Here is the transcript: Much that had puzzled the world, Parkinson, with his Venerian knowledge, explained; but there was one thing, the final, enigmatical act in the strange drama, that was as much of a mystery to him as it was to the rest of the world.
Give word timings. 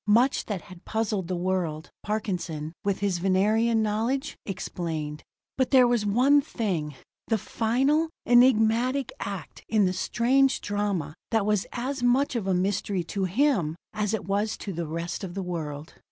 Much 0.07 0.45
that 0.47 0.63
had 0.63 0.83
puzzled 0.83 1.27
the 1.27 1.35
world, 1.35 1.91
Parkinson, 2.01 2.73
with 2.83 3.01
his 3.01 3.19
Venerian 3.19 3.83
knowledge, 3.83 4.35
explained; 4.47 5.21
but 5.59 5.69
there 5.69 5.87
was 5.87 6.07
one 6.07 6.41
thing, 6.41 6.95
the 7.27 7.37
final, 7.37 8.09
enigmatical 8.25 9.15
act 9.19 9.63
in 9.69 9.85
the 9.85 9.93
strange 9.93 10.59
drama, 10.59 11.13
that 11.29 11.45
was 11.45 11.67
as 11.71 12.01
much 12.01 12.35
of 12.35 12.47
a 12.47 12.53
mystery 12.55 13.03
to 13.03 13.25
him 13.25 13.75
as 13.93 14.11
it 14.15 14.25
was 14.25 14.57
to 14.57 14.73
the 14.73 14.87
rest 14.87 15.23
of 15.23 15.35
the 15.35 15.43
world. 15.43 15.93